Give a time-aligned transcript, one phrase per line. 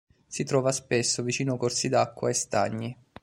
[0.25, 2.97] Si trova spesso vicino corsi d'acqua e stagni.